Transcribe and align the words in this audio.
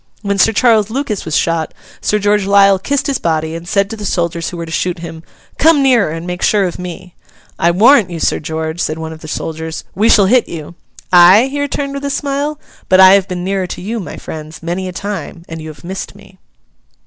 When 0.23 0.39
Sir 0.39 0.51
Charles 0.51 0.89
Lucas 0.89 1.25
was 1.25 1.37
shot, 1.37 1.75
Sir 2.01 2.17
George 2.17 2.47
Lisle 2.47 2.79
kissed 2.79 3.05
his 3.05 3.19
body, 3.19 3.53
and 3.53 3.67
said 3.67 3.87
to 3.91 3.95
the 3.95 4.03
soldiers 4.03 4.49
who 4.49 4.57
were 4.57 4.65
to 4.65 4.71
shoot 4.71 4.97
him, 4.97 5.21
'Come 5.59 5.83
nearer, 5.83 6.09
and 6.09 6.25
make 6.25 6.41
sure 6.41 6.63
of 6.63 6.79
me.' 6.79 7.13
'I 7.59 7.69
warrant 7.69 8.09
you, 8.09 8.19
Sir 8.19 8.39
George,' 8.39 8.79
said 8.81 8.97
one 8.97 9.13
of 9.13 9.19
the 9.21 9.27
soldiers, 9.27 9.83
'we 9.93 10.09
shall 10.09 10.25
hit 10.25 10.49
you.' 10.49 10.73
'Ay?' 11.13 11.49
he 11.51 11.61
returned 11.61 11.93
with 11.93 12.03
a 12.05 12.09
smile, 12.09 12.59
'but 12.89 12.99
I 12.99 13.13
have 13.13 13.27
been 13.27 13.43
nearer 13.43 13.67
to 13.67 13.79
you, 13.79 13.99
my 13.99 14.17
friends, 14.17 14.63
many 14.63 14.87
a 14.87 14.91
time, 14.91 15.45
and 15.47 15.61
you 15.61 15.67
have 15.67 15.83
missed 15.83 16.15
me. 16.15 16.39